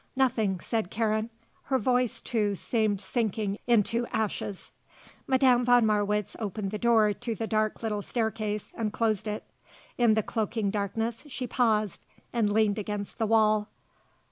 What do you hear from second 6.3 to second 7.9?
opened the door to the dark